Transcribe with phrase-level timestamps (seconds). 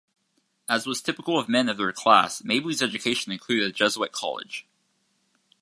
[0.67, 4.65] As was typical of men of their class, Mably's education included a Jesuit college.